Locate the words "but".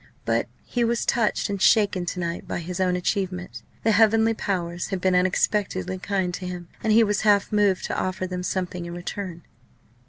0.25-0.47